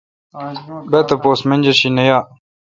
با 0.91 0.99
تاپوس 1.07 1.39
منجرشی 1.49 1.89
نہ 1.95 2.03
یا۔ 2.07 2.19